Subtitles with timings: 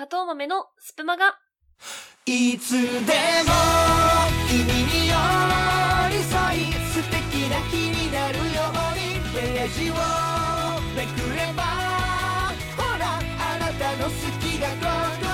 [0.00, 1.36] 砂糖豆のスプマガ。
[2.24, 3.52] いつでも
[4.48, 5.14] 君に寄
[6.08, 9.92] り添い素敵な日になるようにページを
[10.96, 11.62] めくれば
[12.78, 14.10] ほらあなたの好
[14.40, 14.86] きがこ
[15.22, 15.29] こ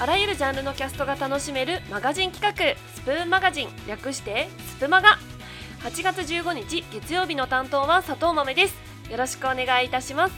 [0.00, 5.18] あらゆるジャンルのキャストが楽しめるマガジン企画、スプーンマガジン、略してスプマガ。
[5.82, 8.74] 8月15日月曜日の担当は砂糖豆です。
[9.10, 10.34] よろしくお願いいたします。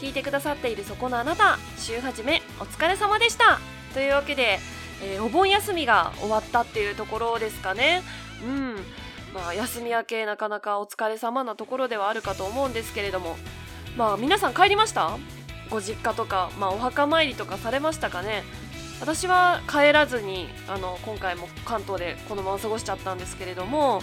[0.00, 3.60] 聞いてくださっているそこのあなた、週始めお疲れ様でした。
[3.94, 4.58] というわけで、
[5.00, 8.02] えーお盆休みが終わったっていうところですかね。
[8.42, 8.74] うん。
[9.32, 13.36] まあ、休み明けなかなかお疲れ様なところではあるかと思うんですけれども、
[13.96, 15.16] まあ、皆さん帰りました？
[15.70, 18.42] ご実家とか、まあ、お墓参りとかされましたかね？
[19.00, 24.02] 私は帰らずにあの今回も関東でこのまま過ごしちゃったんですけれども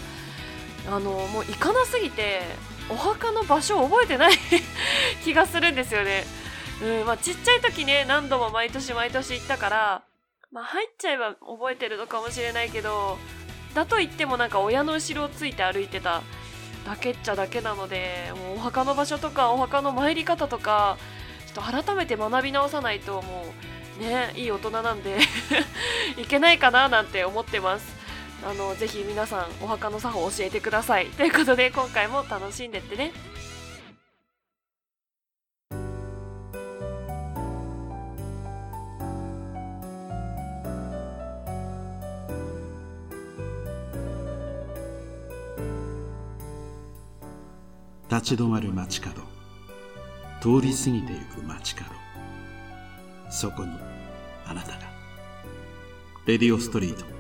[0.87, 2.41] あのもう行かなすぎて
[2.89, 4.33] お墓の場所を覚えてない
[5.23, 6.23] 気がするんですよね。
[6.81, 10.01] うんまあ、ちっちゃい時ね何度も毎年毎年行ったから、
[10.51, 13.17] まあ、入っちゃえば覚えてるのかもしれないけど
[13.73, 16.21] だと言ってもなんか親の後ろをついて歩いてた
[16.85, 20.97] だけっちゃだけなのでもうお墓の場所とかお墓の参り方とか
[21.47, 25.17] ちょっと改めて学び直さないともうねいい大人なんで
[26.17, 27.95] いけないかななんて思ってます。
[28.47, 31.07] あのぜひ皆さんお墓の作法教えてください。
[31.07, 33.11] ということで今回も楽しんでってね。
[48.07, 49.21] 立ち止まる街角。
[50.39, 52.04] 通り過ぎてゆく街角。
[53.29, 53.71] そこに
[54.45, 54.77] あなたが。
[56.25, 57.14] レディオストリート。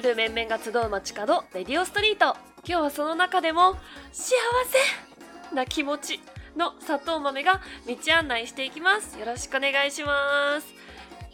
[0.00, 2.36] 性あふれる面々が集う街角レディオストリート。
[2.66, 3.76] 今日はその中でも
[4.12, 4.34] 幸
[5.50, 6.20] せな気持ち
[6.56, 9.18] の砂糖豆が道案内していきます。
[9.18, 10.66] よろしくお願いします。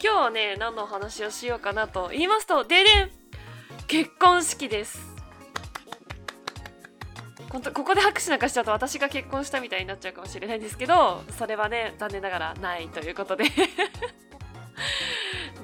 [0.02, 3.10] 今日はね何のお話をしようかなと言いますとででん
[3.86, 4.98] 結婚式です。
[7.50, 13.44] ほんとここで拍手なんかしちゃうと私が結婚したみたいになっちゃうかもしれないんですけどそれはね残念ながらないということで。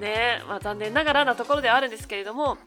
[0.00, 2.58] ねまあ残念ながらなところではあるんですけれども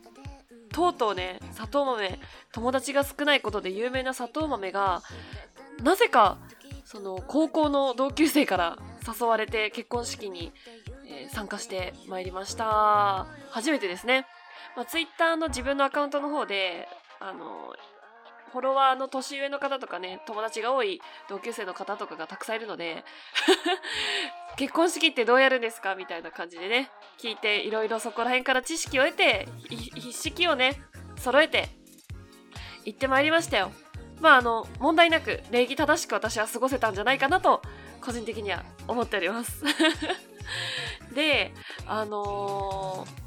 [0.75, 2.19] とうとうね砂糖豆
[2.51, 5.01] 友達が少ないことで有名な砂糖豆が
[5.81, 6.37] なぜか
[6.83, 8.77] その高校の同級生から
[9.07, 10.51] 誘われて結婚式に、
[11.07, 13.25] えー参加してまいりました。
[13.49, 14.25] 初めてですね、
[14.75, 16.87] まあ、ツイッターの自分のアカウントの方で
[17.19, 17.73] あの
[18.51, 23.03] フォロワーの年上の方とかね友達が多い同級生の方とかがたくさんいるので
[24.57, 30.81] 結婚式ってどうやるんですかみたいな感じでね聞いていろいろそこら辺から知識を得て筆式をね
[31.17, 31.69] 揃えて
[32.85, 33.71] 行ってまいりましたよ。
[34.21, 37.61] まああの問題なく礼儀正しく私は過ごせたんじゃないかなと
[37.99, 39.63] 個人的には思っております。
[41.13, 41.51] で
[41.87, 43.24] あのー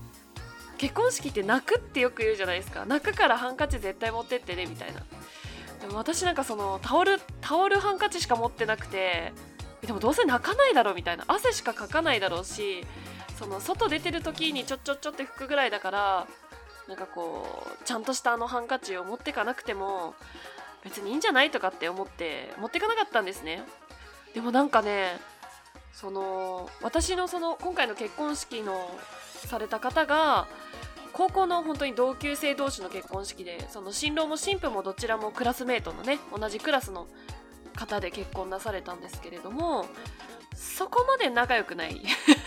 [0.79, 2.85] 結婚式って泣くってよく言うじゃないですか。
[2.87, 5.03] 泣くからハンカチ絶対持ってってねみたいな。
[5.81, 9.33] でも私なんかそのタオルタオルハンカチしか持ってなくて
[9.87, 11.25] でもどうせ泣かないだろうみたいな。
[11.29, 12.85] 汗しかかかないだろうし
[13.39, 16.27] その外出てる時にちょっちょっちょって拭くぐらいだから
[16.89, 20.15] なんかこうちゃんとしたあのハンカチを持ってかなくても
[20.85, 23.63] 別にいいんじゃないとかって思って持ってかなかったんですね。
[24.35, 25.19] でもなんかね
[25.93, 28.89] その私のその今回の結婚式の
[29.47, 30.47] された方が
[31.19, 37.09] 高校の本当に同級生同士の結婚式でその新郎も新婦もどちらもクラスメートのね同じクラスの
[37.75, 39.85] 方で結婚なされたんですけれども
[40.55, 42.01] そこまで仲良くない。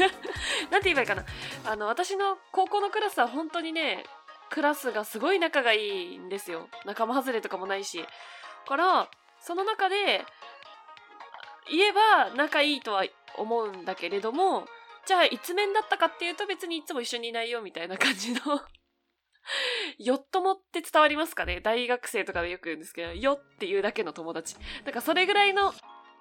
[0.72, 1.26] なんて言えばいいかな。
[1.66, 4.06] あの私の高校のクラスは本当にね
[4.50, 6.70] クラスがすごい仲がいいんですよ。
[6.86, 8.06] 仲間外れとかもないし。
[8.68, 9.10] から
[9.40, 10.26] その中で
[11.70, 13.04] 言えば仲いいとは
[13.38, 14.66] 思うんだけれども
[15.12, 18.40] じゃあ一面だったかっていうと別にいつも一緒にいないよみたいな感じの。
[20.00, 21.60] よっともって伝わりますかね？
[21.60, 24.56] 大学生とかでよく言うんですけど、よっていうだけの友達。
[24.86, 25.74] だかそれぐらいの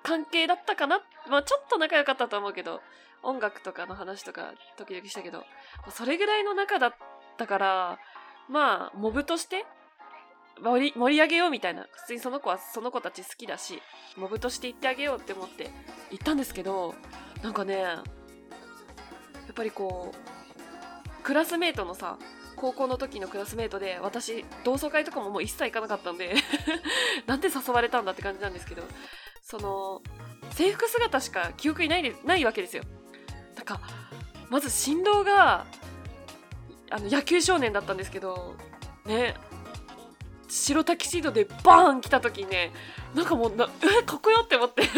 [0.03, 1.03] 関係だったかな？
[1.29, 2.83] まあちょっと仲良かったと思うけど、
[3.23, 5.45] 音楽とかの話とか時々したけど、
[5.91, 6.95] それぐらいの仲だっ
[7.37, 7.99] たから、
[8.49, 9.67] まあ、モブとして
[10.61, 11.87] 盛り盛り上げようみたいな。
[11.93, 13.81] 普通にその子はその子たち好きだし
[14.17, 15.71] モブとして行ってあげようって思って
[16.11, 16.97] 行ったんですけど
[17.45, 17.85] なんかね
[19.50, 22.19] やっぱりこうクラスメートのさ
[22.55, 26.37] 高校の時のクラスメートで私同窓会とかももう一切行かなかったんで
[27.26, 28.85] なんで誘われたんだって感じなんですけど
[29.43, 30.02] その
[30.52, 32.85] 制服姿しか記憶にないでないわけですよ。
[33.56, 33.81] なんか
[34.50, 35.67] まず新郎が
[36.91, 38.55] あの野球少年だったんですけど
[39.05, 39.35] ね
[40.46, 42.73] 白タキシードでバーン来た時にね
[43.17, 44.82] なんかもうなえかっこよって思って。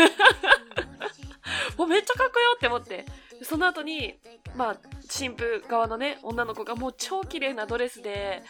[1.78, 3.06] もうめっちゃかっこよって思って。
[3.44, 4.14] その後に
[4.56, 4.76] まあ
[5.08, 8.42] 新婦側のね女の子がもう超綺麗なドレスで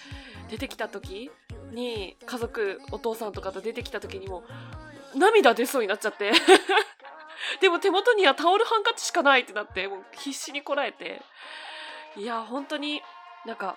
[0.50, 1.30] 出てきた時
[1.72, 4.42] に家族お父さんとかと出てきた時にも
[5.14, 6.32] 涙出そうになっちゃって。
[7.60, 11.22] でも手元にはタオルハンカチしかないってなってもう必死にこらえて。
[12.16, 13.02] いや本当に
[13.46, 13.76] なんか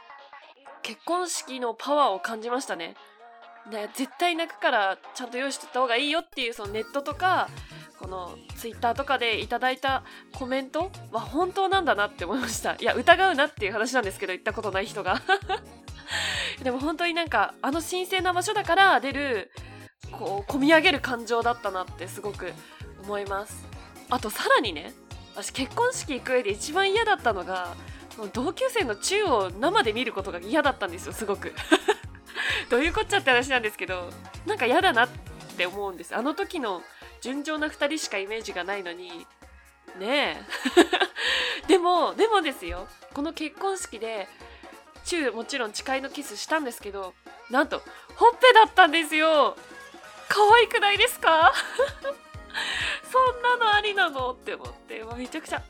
[0.82, 2.96] 結婚式のパワーを感じましたね。
[3.68, 7.50] ね絶対泣くからちゃんと用意してた方がいいよっていうそのネットとか
[8.06, 12.76] このツイッターとかでいただいたコメントは本当なんだなって思いました。
[12.76, 15.24] いや疑うなっていう話なんですけど行ったことない人が。
[16.62, 19.52] でも本当になんかあの神聖な場所だから出る
[20.12, 22.54] こう込み上げる感情だったなってすごく
[23.02, 23.66] 思います。
[24.12, 24.94] あとさらにね
[25.34, 27.76] 私結婚式行く上で一番嫌だったのが
[28.34, 31.56] 同級生のチューを生で見ることが嫌だったんですよすごく。
[32.70, 34.12] どういうこっちゃって話なんですけど
[34.46, 35.10] なんか嫌だなっ
[35.58, 36.16] て思うんです。
[36.16, 36.84] あの時の
[37.26, 39.26] 純情な2人しかイメージがないのに。
[39.98, 40.46] ねえ。
[41.66, 42.88] でもでもですよ。
[43.16, 44.28] この結婚式で
[45.06, 47.16] チューもちろん誓いのキスしたんですけど
[47.50, 47.82] なんと
[48.16, 49.58] ほっぺだったんですよ。
[50.30, 51.52] 可愛くないですか？
[53.12, 54.34] そんなのありなの？
[54.34, 55.04] って思って。
[55.04, 55.64] もうめちゃくちゃ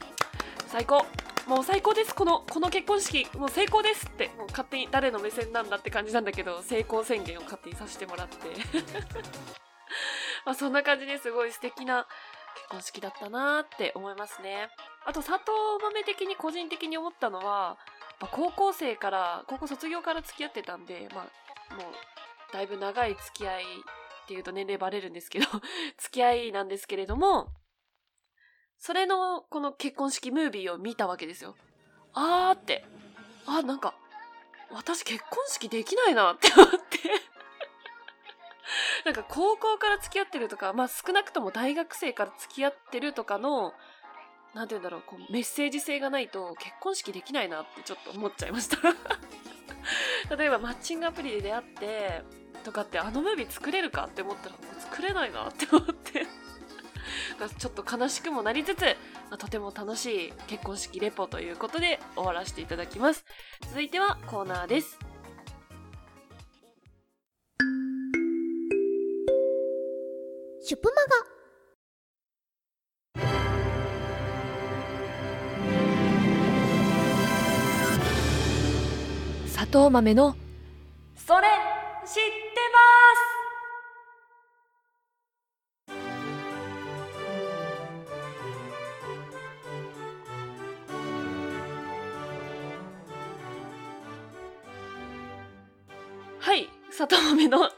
[0.68, 1.06] 最高。
[1.48, 2.14] もう最高です。
[2.14, 3.30] このこの結婚式。
[3.38, 4.28] もう成功ですって。
[4.38, 8.36] もう勝手に誰の目線なんだって感じなんだけど成功宣言を勝手にさせてもらって。
[10.46, 12.08] まあそんな感じですごい素敵な
[12.56, 14.70] 結婚式だったなーって思いますね
[15.06, 15.42] あと佐藤
[15.82, 17.78] 豆的に個人的に思ったのは
[18.22, 25.46] まあ高校生から高校卒業から付き合ってたんでまあもうだいぶ長い付き合いっていうと年齢バレるんですけど
[25.98, 27.52] 付き合いなんですけれども
[28.78, 31.56] それのこの結婚式ムービーを見たわけですよ。
[32.14, 32.86] あーって。
[33.46, 33.96] あ、なんか、
[34.72, 36.78] 私結婚式できないなって思って。
[39.06, 43.74] なんか高校から付き合ってるとか、まあ少なくとも大学生から付き合ってるとかの、
[44.56, 48.78] なんて言うんだろう、こうメッセージ性がないと結婚式できないなってちょっと思っちゃいました。
[50.36, 52.24] 例えばマッチングアプリで出会って
[52.64, 56.26] とかってあのムービー作れるかって思ったら作れないなって思って。
[57.60, 58.82] ちょっと悲しくもなりつつ、
[59.30, 63.26] まあとても楽しい結婚式レポということで終わらせていただきます
[63.62, 64.98] 続いてはコーナーです
[70.68, 71.12] シュプマガ。
[79.48, 80.36] 砂糖豆の
[81.16, 81.48] それ
[82.04, 82.20] 知って
[82.74, 82.80] ま
[96.42, 96.46] す。
[96.48, 97.70] はい、砂糖豆の、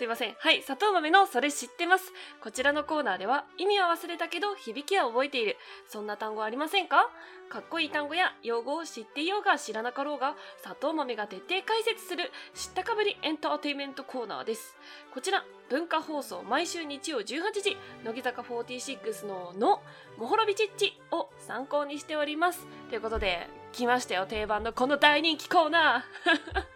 [0.00, 0.34] すいません。
[0.38, 2.10] はい、砂糖豆のそれ知ってます。
[2.42, 5.58] こちらのコーナーでは、意味は忘れたけど、響きは覚えている。
[5.90, 7.10] そんな単語ありませんか？
[7.50, 14.74] かっこいい単語や用語を知っていようが知らなかろうが、砂糖豆が徹底解説する、知ったかぶりエンターテイメントコーナーです。
[15.12, 19.82] こちら、文化放送毎週日曜18時、乃木坂46のの、
[20.16, 22.66] もほろびちっちを参考にしております。
[22.88, 26.69] ということで、来ましたよ、定番のこの大人気コーナー。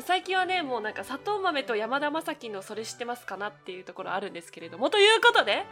[0.00, 4.90] 最近はねもうなんか砂糖豆と山田将暉のそれ知ってますかなっていうところあるんですけれども。
[4.90, 5.64] ということで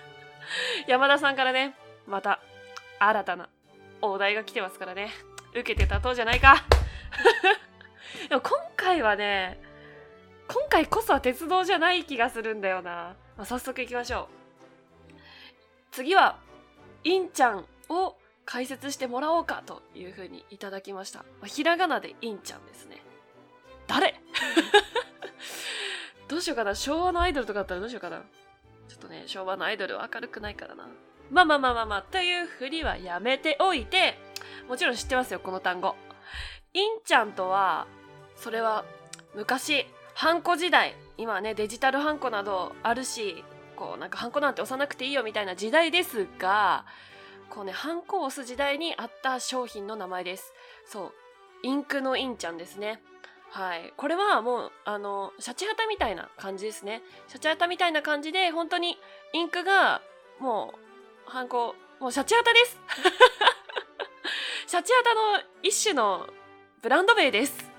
[0.86, 1.74] 山田さんからね
[2.06, 2.40] また
[2.98, 3.48] 新たな
[4.02, 5.10] お題が来てますからね。
[5.52, 6.64] 受けて立とうじゃないか。
[8.28, 9.60] でも今回はね
[10.48, 15.14] 今回こそは鉄道じゃない気がするんだよな、まあ、早速いきましょう。
[15.92, 16.38] 次は
[17.04, 18.16] インちゃんを
[18.50, 21.20] 解説してもらおうかというふうにいただきました。
[21.20, 23.00] まあひらがなでインちゃんですね。
[23.86, 24.20] 誰？
[26.26, 28.22] どうしようかな昭和のアイドルとかだったらどうしようかな
[28.88, 30.88] ちょっとね、昭和のアイドルは明るくないからな。
[31.30, 34.18] まあまあまあまあまあ、というふりはやめておいて、
[34.66, 35.94] もちろん知ってますよ、この単語。
[36.72, 37.86] インちゃんとは、
[38.34, 38.84] それは
[39.32, 43.44] 昔、ハンコ時代、今はね、デジタルハンコなどあるし、
[43.76, 46.84] こうなんかハンコなんて押さなくていいよみたいな時代ですが、
[47.50, 50.54] こうね、ハンコを押す時代にあった商品の名前です。
[50.86, 51.12] そう。
[51.62, 53.02] インクのインちゃんですね。
[53.50, 53.92] はい。
[53.96, 57.02] これはもう、あの、シャチハタみたいな感じですね。
[57.26, 58.96] シャチハタみたいな感じで、本当に
[59.32, 60.00] インクが、
[60.38, 60.74] も
[61.26, 62.78] う、ハンコ、もうシャチハタです。
[64.68, 66.28] シャチハタの一種の
[66.80, 67.70] ブランド名です。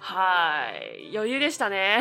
[0.00, 1.16] はい。
[1.16, 2.00] 余裕でしたね。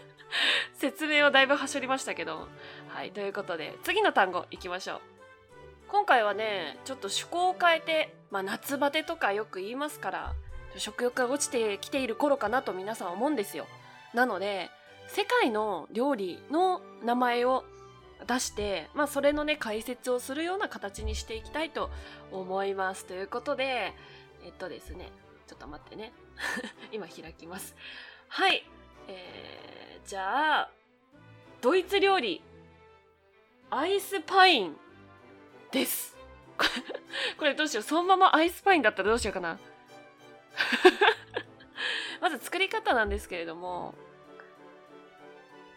[0.76, 2.48] 説明をだいぶはしょりましたけど。
[2.88, 3.12] はい。
[3.12, 5.11] ということで、次の単語いきましょう。
[5.92, 10.32] 今回はね、ちょっと趣向を変えて、まあ夏バテとかよく言いますから、
[10.78, 13.66] 食欲が落ちてきている頃かなと皆さん思うんですよ。
[14.14, 14.70] なので、
[15.08, 17.64] 世界の料理の名前を
[18.26, 21.90] 出して、まあそれのね、解説をするような形にしていきたいと
[22.32, 23.04] 思います。
[23.04, 23.92] ということで、
[24.46, 25.12] えっとですね、
[25.46, 26.14] ちょっと待ってね。
[26.90, 27.76] 今開きます。
[28.28, 28.66] はい。
[29.08, 30.70] えー、じゃあ、
[31.60, 32.42] ドイツ料理、
[33.68, 34.76] アイスパイン
[35.72, 36.16] です。
[37.38, 37.82] これどうしよう。
[37.82, 39.58] そのままアイスパインだったらどうしようかな。
[42.20, 43.94] まず作り方なんですけれども、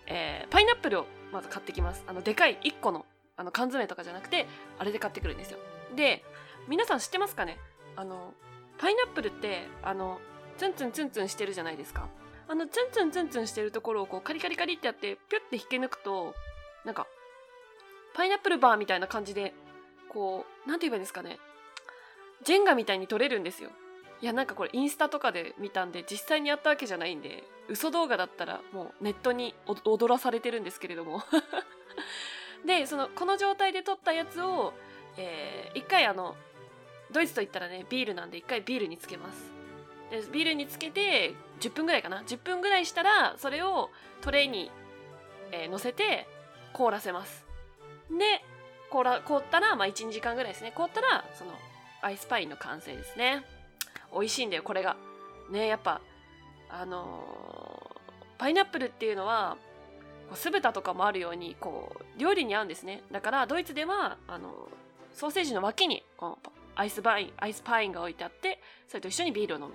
[0.05, 2.03] えーパイナップルをまず買ってきます。
[2.05, 3.05] あの、でかい1個の、
[3.37, 4.45] あの、缶詰とかじゃなくて、
[4.77, 5.59] あれで買ってくるんですよ。
[5.95, 6.23] で、
[6.67, 7.57] 皆さん知ってますかね？
[7.95, 8.33] あの、
[8.77, 10.19] パイナップルって、あの、
[10.57, 12.07] ツンツンツンツンしてるじゃないですか。
[12.47, 16.35] あの、ツンツンツンツンしてるところをこう、カリカリカリってやって、ピュッて引き抜くと、
[16.83, 17.07] なんか、
[18.13, 19.53] パイナップルバーみたいな感じで、
[20.09, 21.39] こう、なんて言えばいいんですかね。
[22.43, 23.69] ジェンガみたいに取れるんですよ。
[24.21, 31.23] いや、なんかこれインスタとかで見たんで、実際にやったわけじゃないんで、嘘動画だったらもうネットに踊らされてるんですけれども。
[32.65, 34.73] で、その、この状態で取ったやつを、
[35.17, 36.35] えー一回あの、
[37.11, 39.51] ドイツと言ったらね、ビールなんで一回ビールにつけます。
[40.09, 42.21] でビールにつけて、10分ぐらいかな。
[42.21, 44.71] 10分ぐらいしたら、それをトレイに、
[45.51, 46.27] えー乗せて、
[46.73, 47.45] 凍らせます。
[48.09, 48.43] で、
[48.91, 50.71] 凍ら、凍ったら、まあ、1、2時間ぐらいですね。
[50.71, 51.51] 凍ったら、その、
[52.01, 53.43] アイスパインの完成ですね。
[54.13, 54.95] 美味しいんだよ、これが。
[55.49, 56.01] ね、やっぱ、
[56.69, 57.95] あのー
[58.37, 59.57] パイナップルっていうのは、
[60.27, 63.01] こう酢豚とかもあるように、こう、料理に合うんですね。
[63.11, 64.67] だから、ドイツでは、あの
[65.13, 66.39] ソーセージの脇に、この、
[66.75, 69.73] アイスバイン、アイスパインが置いてあって、それと一緒にビールを飲む。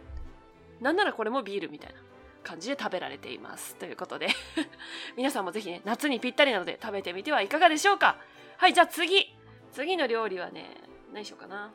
[0.83, 2.00] なんならこれもビールみたいな
[2.43, 3.76] 感じで食べられています。
[3.76, 4.29] ということで、
[5.17, 8.17] 皆さんもぜひね、夏にぴったりなので食べてみてはいかがでしょうか？
[8.61, 9.35] はい、じゃあ次
[9.73, 10.67] 次の料理はね、
[11.14, 11.73] 何しようかな。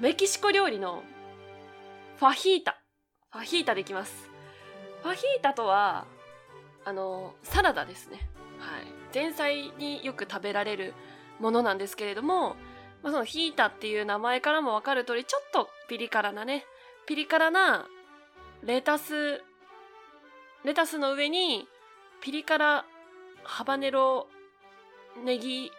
[0.00, 1.02] メキシコ料理の
[2.16, 2.80] ファヒータ。
[3.30, 4.30] ファヒータできます。
[5.02, 6.06] ファヒータとは、
[6.86, 8.26] あの、サラダですね。
[8.58, 8.86] はい。
[9.14, 10.94] 前菜によく食べられる
[11.38, 12.56] ものなんですけれども、
[13.02, 16.64] まあ、そのヒータっていう名前からもわかる通り、ちょっとピリ辛なね、
[17.06, 17.86] ピリ辛な
[18.62, 19.42] レタス、
[20.64, 21.68] レタスの上に
[22.22, 22.86] ピリ辛
[23.44, 24.28] ハバネロ
[25.24, 25.70] ネギ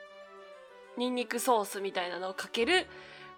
[0.97, 2.87] ニンニクソースみたいなのをかける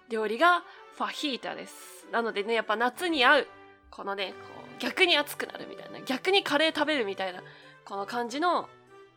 [0.08, 0.64] 料理が
[0.96, 2.06] ファヒータです。
[2.12, 3.46] なのでね、やっぱ夏に合う、
[3.90, 7.42] このね、こう逆に熱くなるみたいな、逆にカレー食べるみたいな、
[7.84, 8.68] この感じの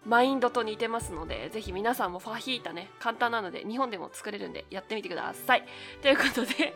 [0.05, 5.65] マインドと似てますので、ぜひ皆さんもファヒータね、簡単なので日本でも作れるんでやってみてください。
[6.01, 6.73] ということで、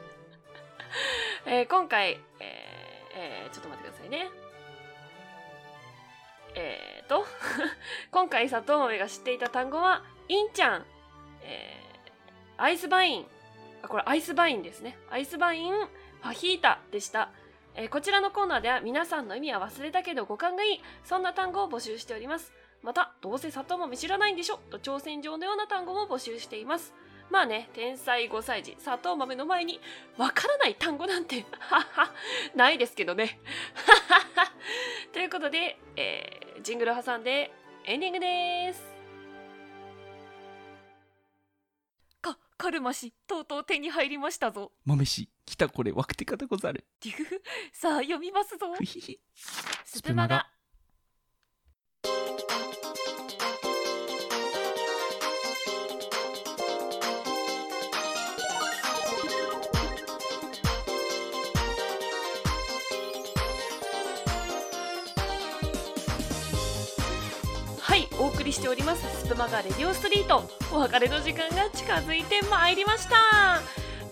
[1.45, 4.29] えー今回、 えーえーちょっと待ってくださいね。
[6.55, 7.25] えーと、
[8.11, 10.85] 今回佐藤豆が知っていた単語は、インちゃん、
[11.43, 11.81] えー
[12.57, 13.25] アイスバイン、
[13.81, 14.95] あ、これアイスバインですね。
[15.09, 17.29] アイスバイン、ファヒータでした。
[17.73, 22.53] えーこちらのコーナーでは皆さんの意味は忘れたけど五感がいい、そんな単語を募集しております。
[22.83, 24.57] また、どうせ砂糖豆知らないんでしょ？
[24.69, 26.93] と挑戦状のような単語も募集しています。
[27.31, 29.79] まあね、天才5歳児、砂糖豆の前に、
[30.17, 32.13] わからない単語なんて、はっは、
[32.55, 33.39] ないですけどね。
[33.73, 34.51] はっはっは
[35.13, 37.51] ということで、えージングル挟んで
[37.85, 38.83] エンディングです。
[42.21, 44.71] か、カルマ氏、とうとう手に入りましたぞ。
[44.85, 46.85] 豆氏、来たこれ、わくてかでござる。
[47.01, 47.41] デュフ
[47.73, 48.67] さあ、読みますぞ。
[49.85, 50.50] スプマガ。
[68.51, 70.43] りしておりますスプマガレディオストリート。
[70.73, 73.61] お別れの時間が近づいてまいりました。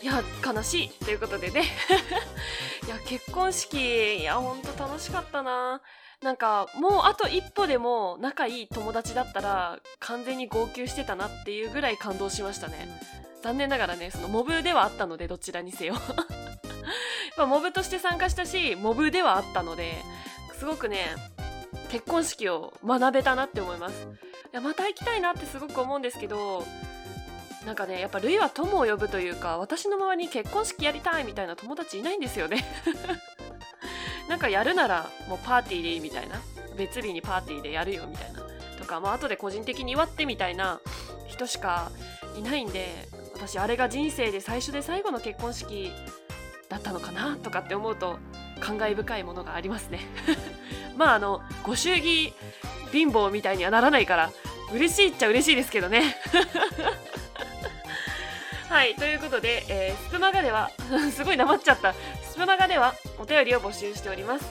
[0.01, 0.89] いや、悲しい。
[1.03, 1.63] ということでね。
[2.87, 5.81] いや、結婚式、いや、ほんと楽しかったな。
[6.21, 12.87] なんか、もうあと一歩でも仲いい友達だったら、完全に号泣してたなっていうぐらい感動しましたね。
[13.43, 15.95] 残念ながらね、そのモブではあったので、どちらにせよ。
[17.35, 19.97] まあ、モブとして参加したし、モブではあったので、
[20.57, 21.07] すごくね、
[21.91, 24.07] 結婚式を学べたなって思います。
[24.51, 26.63] いや、また行きたいなってすごく思うんですけど、
[27.65, 32.63] なんかねやっぱルイは友を呼ぶというか私の周りに結婚式やりたいみたいな友達いないんですよね。
[34.29, 36.41] なんかやるならもうパーティーでいいみたいな。
[36.79, 38.41] 別日にパーティーでやるよみたいな。
[38.77, 40.79] とかまあ後で個人的に祝ってみたいな
[41.27, 41.91] 人しか
[42.37, 45.91] いないんで私あれが人生で最初で最後の結婚式
[46.69, 48.17] だったのかなとかって思うと
[48.61, 49.99] 感慨深いものがありますね。
[50.97, 52.33] まああのご祝儀
[52.91, 54.31] 貧乏みたいにはならないから
[54.73, 56.15] 嬉しいっちゃ嬉しいですけどね。
[58.69, 60.69] はいということで、えースプマガでは
[61.15, 61.93] すごい黙っちゃった。
[62.23, 64.45] スプマガではお便りを募集しております。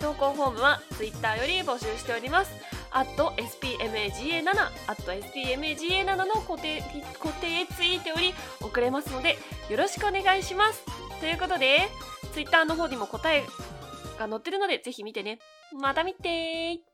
[0.00, 2.50] 投稿フォームは Twitter より募集しております。
[2.90, 6.82] @spmaga7 @spmaga7 の固定
[7.20, 9.38] 固定ツイートより送れますので
[9.68, 10.82] よろしくお願いします。
[11.20, 11.88] ということで
[12.32, 13.44] Twitter の方にも答え
[14.18, 15.38] が載ってるのでぜひ見てね。
[15.80, 16.87] また見てー